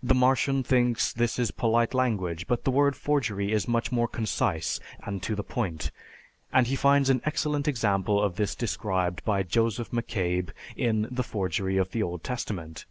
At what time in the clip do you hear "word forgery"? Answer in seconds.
2.70-3.50